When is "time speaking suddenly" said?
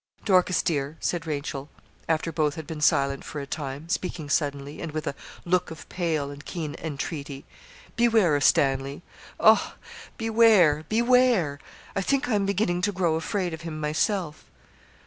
3.45-4.81